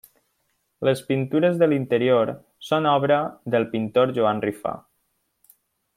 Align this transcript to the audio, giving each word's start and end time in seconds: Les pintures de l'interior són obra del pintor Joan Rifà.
Les 0.87 1.03
pintures 1.09 1.59
de 1.59 1.67
l'interior 1.73 2.33
són 2.71 2.89
obra 2.95 3.21
del 3.57 3.69
pintor 3.75 4.15
Joan 4.19 4.45
Rifà. 4.51 4.77